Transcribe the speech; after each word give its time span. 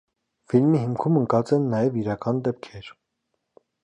Ֆիլմի 0.53 0.79
հիմքում 0.85 1.19
ընկած 1.19 1.53
են 1.57 1.67
նաև 1.73 1.99
իրական 2.05 2.39
դեպքեր։ 2.49 2.91